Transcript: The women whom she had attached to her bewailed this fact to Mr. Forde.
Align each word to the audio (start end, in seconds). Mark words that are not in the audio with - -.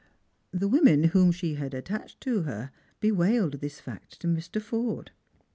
The 0.51 0.67
women 0.67 1.03
whom 1.03 1.31
she 1.31 1.53
had 1.53 1.75
attached 1.75 2.19
to 2.21 2.41
her 2.41 2.71
bewailed 3.01 3.61
this 3.61 3.79
fact 3.79 4.19
to 4.21 4.27
Mr. 4.27 4.59
Forde. 4.59 5.11